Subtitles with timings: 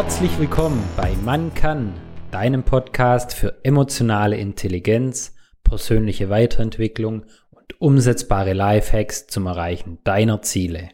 [0.00, 1.92] Herzlich willkommen bei Man kann,
[2.30, 5.34] deinem Podcast für emotionale Intelligenz,
[5.64, 10.90] persönliche Weiterentwicklung und umsetzbare Lifehacks zum Erreichen deiner Ziele.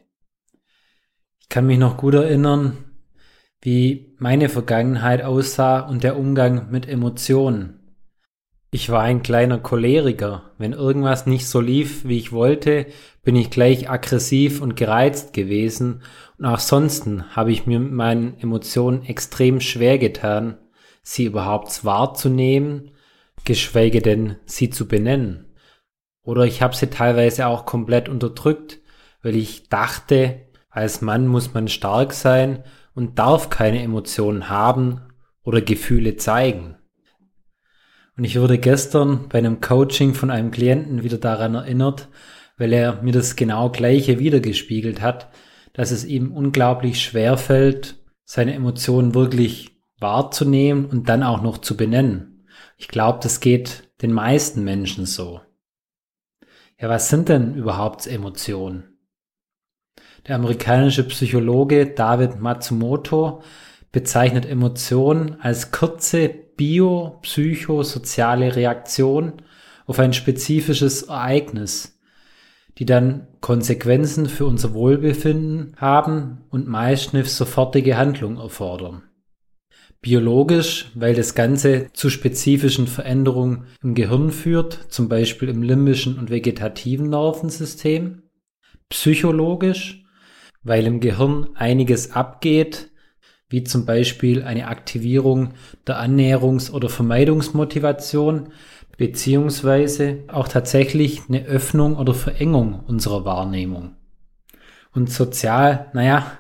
[1.38, 2.78] Ich kann mich noch gut erinnern,
[3.60, 7.83] wie meine Vergangenheit aussah und der Umgang mit Emotionen.
[8.74, 10.50] Ich war ein kleiner Choleriker.
[10.58, 12.86] Wenn irgendwas nicht so lief, wie ich wollte,
[13.22, 16.02] bin ich gleich aggressiv und gereizt gewesen.
[16.38, 20.58] Und auch sonst habe ich mir mit meinen Emotionen extrem schwer getan,
[21.04, 22.90] sie überhaupt wahrzunehmen,
[23.44, 25.54] geschweige denn sie zu benennen.
[26.24, 28.80] Oder ich habe sie teilweise auch komplett unterdrückt,
[29.22, 35.00] weil ich dachte, als Mann muss man stark sein und darf keine Emotionen haben
[35.44, 36.74] oder Gefühle zeigen.
[38.16, 42.08] Und ich wurde gestern bei einem Coaching von einem Klienten wieder daran erinnert,
[42.56, 45.30] weil er mir das genau gleiche wiedergespiegelt hat,
[45.72, 51.76] dass es ihm unglaublich schwer fällt, seine Emotionen wirklich wahrzunehmen und dann auch noch zu
[51.76, 52.46] benennen.
[52.76, 55.40] Ich glaube, das geht den meisten Menschen so.
[56.80, 58.98] Ja, was sind denn überhaupt Emotionen?
[60.26, 63.42] Der amerikanische Psychologe David Matsumoto
[63.92, 69.34] bezeichnet Emotionen als kurze biopsychosoziale Reaktion
[69.86, 71.98] auf ein spezifisches Ereignis,
[72.78, 79.02] die dann Konsequenzen für unser Wohlbefinden haben und meist eine sofortige Handlung erfordern.
[80.00, 86.28] Biologisch, weil das Ganze zu spezifischen Veränderungen im Gehirn führt, zum Beispiel im limbischen und
[86.28, 88.22] vegetativen Nervensystem.
[88.90, 90.04] Psychologisch,
[90.62, 92.90] weil im Gehirn einiges abgeht,
[93.54, 95.54] wie zum Beispiel eine Aktivierung
[95.86, 98.48] der Annäherungs- oder Vermeidungsmotivation,
[98.98, 103.94] beziehungsweise auch tatsächlich eine Öffnung oder Verengung unserer Wahrnehmung.
[104.92, 106.36] Und sozial, naja,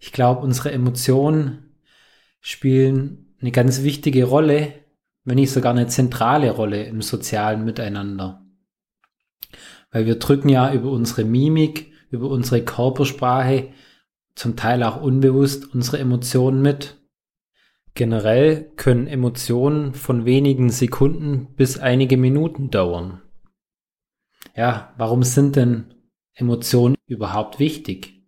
[0.00, 1.72] ich glaube, unsere Emotionen
[2.42, 4.74] spielen eine ganz wichtige Rolle,
[5.24, 8.42] wenn nicht sogar eine zentrale Rolle im sozialen Miteinander.
[9.90, 13.72] Weil wir drücken ja über unsere Mimik, über unsere Körpersprache,
[14.34, 16.98] zum Teil auch unbewusst unsere Emotionen mit.
[17.94, 23.22] Generell können Emotionen von wenigen Sekunden bis einige Minuten dauern.
[24.56, 25.94] Ja, warum sind denn
[26.34, 28.24] Emotionen überhaupt wichtig?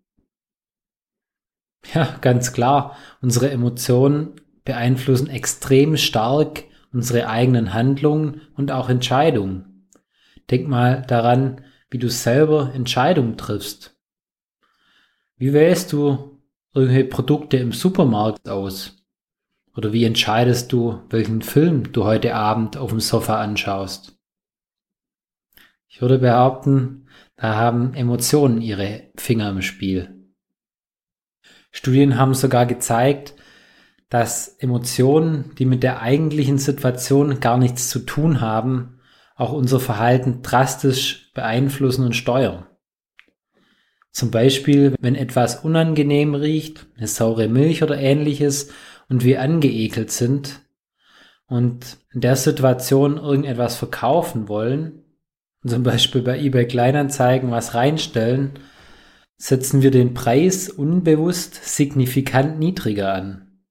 [1.95, 9.89] Ja, ganz klar, unsere Emotionen beeinflussen extrem stark unsere eigenen Handlungen und auch Entscheidungen.
[10.51, 13.92] Denk mal daran, wie du selber Entscheidungen triffst.
[15.43, 16.39] Wie wählst du
[16.73, 19.05] irgendwelche Produkte im Supermarkt aus?
[19.77, 24.17] Oder wie entscheidest du, welchen Film du heute Abend auf dem Sofa anschaust?
[25.89, 30.31] Ich würde behaupten, da haben Emotionen ihre Finger im Spiel.
[31.73, 33.35] Studien haben sogar gezeigt,
[34.11, 39.01] dass Emotionen, die mit der eigentlichen Situation gar nichts zu tun haben,
[39.35, 42.65] auch unser Verhalten drastisch beeinflussen und steuern.
[44.13, 48.71] Zum Beispiel, wenn etwas unangenehm riecht, eine saure Milch oder ähnliches
[49.09, 50.61] und wir angeekelt sind
[51.47, 55.03] und in der Situation irgendetwas verkaufen wollen,
[55.67, 58.59] zum Beispiel bei eBay Kleinanzeigen was reinstellen,
[59.37, 63.63] setzen wir den Preis unbewusst signifikant niedriger an.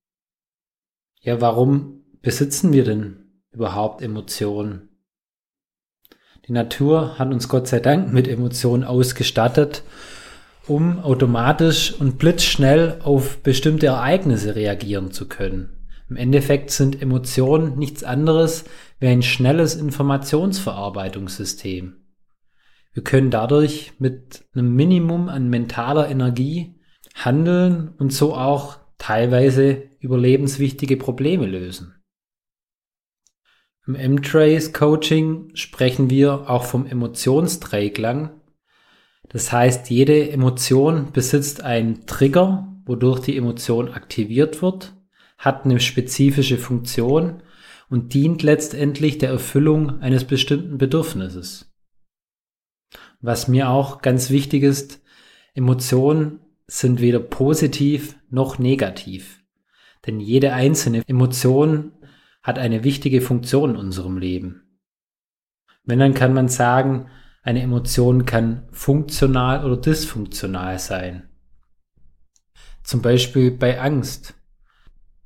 [1.21, 4.89] Ja, warum besitzen wir denn überhaupt Emotionen?
[6.47, 9.83] Die Natur hat uns Gott sei Dank mit Emotionen ausgestattet,
[10.67, 15.77] um automatisch und blitzschnell auf bestimmte Ereignisse reagieren zu können.
[16.09, 18.65] Im Endeffekt sind Emotionen nichts anderes
[18.99, 22.01] wie ein schnelles Informationsverarbeitungssystem.
[22.93, 26.75] Wir können dadurch mit einem Minimum an mentaler Energie
[27.15, 31.95] handeln und so auch teilweise überlebenswichtige Probleme lösen.
[33.87, 38.40] Im M-Trace Coaching sprechen wir auch vom Emotionsdreiklang.
[39.31, 44.93] Das heißt, jede Emotion besitzt einen Trigger, wodurch die Emotion aktiviert wird,
[45.37, 47.41] hat eine spezifische Funktion
[47.89, 51.71] und dient letztendlich der Erfüllung eines bestimmten Bedürfnisses.
[53.21, 55.01] Was mir auch ganz wichtig ist,
[55.53, 59.43] Emotionen sind weder positiv noch negativ.
[60.05, 61.93] Denn jede einzelne Emotion
[62.43, 64.79] hat eine wichtige Funktion in unserem Leben.
[65.83, 67.07] Wenn dann kann man sagen,
[67.41, 71.29] eine Emotion kann funktional oder dysfunktional sein.
[72.83, 74.35] Zum Beispiel bei Angst.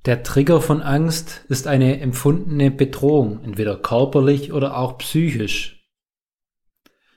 [0.06, 5.90] Der Trigger von Angst ist eine empfundene Bedrohung, entweder körperlich oder auch psychisch.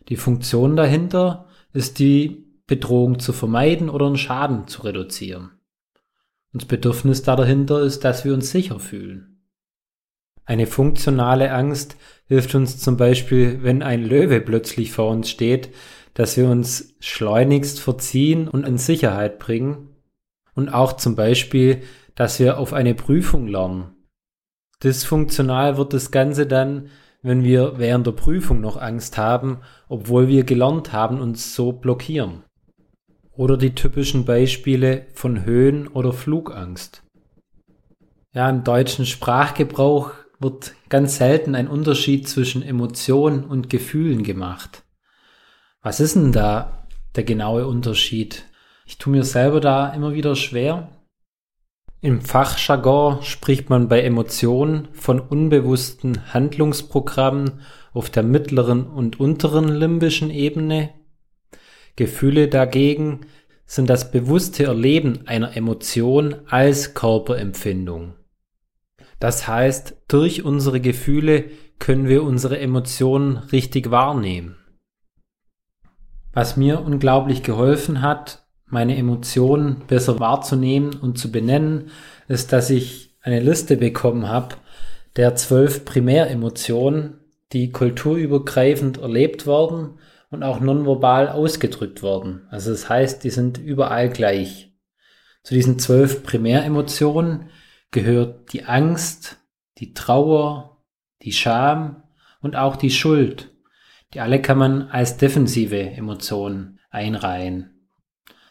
[0.08, 5.50] Die Funktion dahinter ist die Bedrohung zu vermeiden oder einen Schaden zu reduzieren.
[6.52, 9.27] Und das Bedürfnis da dahinter ist, dass wir uns sicher fühlen.
[10.48, 11.96] Eine funktionale Angst
[12.26, 15.74] hilft uns zum Beispiel, wenn ein Löwe plötzlich vor uns steht,
[16.14, 19.90] dass wir uns schleunigst verziehen und in Sicherheit bringen.
[20.54, 21.82] Und auch zum Beispiel,
[22.14, 23.94] dass wir auf eine Prüfung lernen.
[24.82, 26.88] Dysfunktional wird das Ganze dann,
[27.20, 32.42] wenn wir während der Prüfung noch Angst haben, obwohl wir gelernt haben, uns so blockieren.
[33.32, 37.02] Oder die typischen Beispiele von Höhen- oder Flugangst.
[38.32, 44.85] Ja, im deutschen Sprachgebrauch wird ganz selten ein Unterschied zwischen Emotionen und Gefühlen gemacht.
[45.82, 46.87] Was ist denn da
[47.17, 48.44] der genaue Unterschied?
[48.87, 50.88] Ich tue mir selber da immer wieder schwer.
[52.00, 57.61] Im Fachjargon spricht man bei Emotionen von unbewussten Handlungsprogrammen
[57.93, 60.91] auf der mittleren und unteren limbischen Ebene
[61.99, 63.26] Gefühle dagegen
[63.67, 68.14] sind das bewusste Erleben einer Emotion als Körperempfindung.
[69.20, 71.44] Das heißt, durch unsere Gefühle
[71.79, 74.56] können wir unsere Emotionen richtig wahrnehmen.
[76.32, 81.91] Was mir unglaublich geholfen hat, meine Emotionen besser wahrzunehmen und zu benennen,
[82.29, 84.56] ist, dass ich eine Liste bekommen habe
[85.19, 87.19] der zwölf Primäremotionen,
[87.53, 89.99] die kulturübergreifend erlebt werden
[90.31, 92.47] und auch nonverbal ausgedrückt worden.
[92.50, 94.73] Also das heißt, die sind überall gleich.
[95.43, 97.50] Zu diesen zwölf Primäremotionen
[97.90, 99.38] gehört die Angst,
[99.79, 100.82] die Trauer,
[101.23, 102.02] die Scham
[102.40, 103.55] und auch die Schuld.
[104.14, 107.88] Die alle kann man als defensive Emotionen einreihen.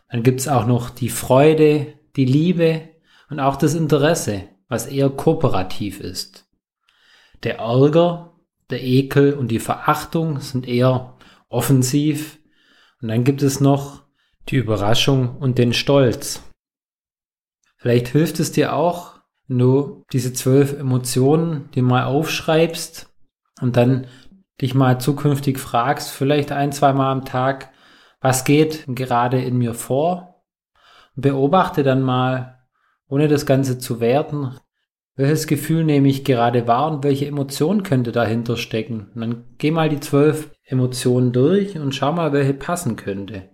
[0.10, 2.90] Dann gibt's auch noch die Freude, die Liebe
[3.30, 6.48] und auch das Interesse, was eher kooperativ ist.
[7.44, 8.36] Der Ärger,
[8.70, 11.18] der Ekel und die Verachtung sind eher
[11.50, 12.40] offensiv.
[13.02, 14.04] Und dann gibt es noch
[14.50, 16.44] die Überraschung und den Stolz.
[17.78, 19.17] Vielleicht hilft es dir auch,
[19.48, 23.10] wenn du diese zwölf Emotionen dir mal aufschreibst
[23.62, 24.08] und dann
[24.62, 27.72] dich mal zukünftig fragst, vielleicht ein, zwei Mal am Tag,
[28.20, 30.44] was geht gerade in mir vor?
[31.16, 32.60] Beobachte dann mal,
[33.08, 34.58] ohne das Ganze zu werten,
[35.16, 39.12] welches Gefühl nehme ich gerade wahr und welche Emotion könnte dahinter stecken?
[39.16, 43.50] Und dann geh mal die zwölf Emotionen durch und schau mal, welche passen könnte.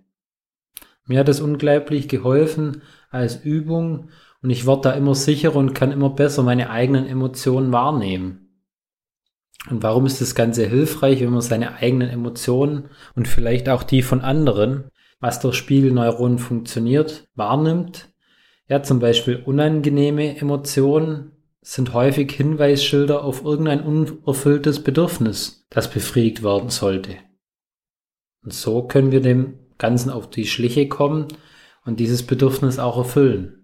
[1.05, 4.09] Mir hat es unglaublich geholfen als Übung
[4.43, 8.43] und ich werde da immer sicherer und kann immer besser meine eigenen Emotionen wahrnehmen.
[9.69, 14.01] Und warum ist das Ganze hilfreich, wenn man seine eigenen Emotionen und vielleicht auch die
[14.01, 14.89] von anderen,
[15.21, 18.09] was durch Spiegelneuronen funktioniert, wahrnimmt?
[18.67, 21.31] Ja, zum Beispiel unangenehme Emotionen
[21.61, 27.15] sind häufig Hinweisschilder auf irgendein unerfülltes Bedürfnis, das befriedigt werden sollte.
[28.43, 31.29] Und so können wir dem Ganzen auf die Schliche kommen
[31.85, 33.62] und dieses Bedürfnis auch erfüllen.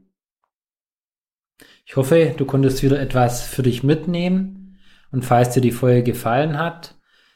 [1.89, 4.77] Ich hoffe, du konntest wieder etwas für dich mitnehmen
[5.12, 6.94] und falls dir die Folge gefallen hat,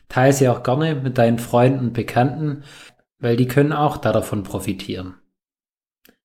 [0.09, 2.63] teile sie auch gerne mit deinen Freunden und Bekannten,
[3.17, 5.15] weil die können auch davon profitieren.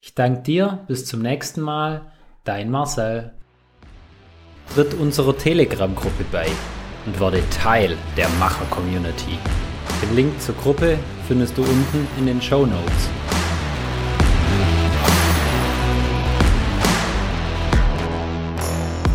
[0.00, 2.12] Ich danke dir, bis zum nächsten Mal,
[2.44, 3.32] dein Marcel
[4.74, 6.48] tritt unserer Telegram-Gruppe bei
[7.06, 9.38] und werde Teil der Macher-Community.
[10.02, 13.08] Den Link zur Gruppe findest du unten in den Show Notes.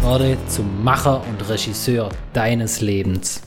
[0.03, 3.41] Werde zum Macher und Regisseur deines Lebens.